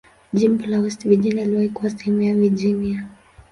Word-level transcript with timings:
Jimbo 0.33 0.65
la 0.67 0.79
West 0.79 1.05
Virginia 1.07 1.43
iliwahi 1.43 1.69
kuwa 1.69 1.89
sehemu 1.89 2.21
ya 2.21 2.35
Virginia. 2.35 3.07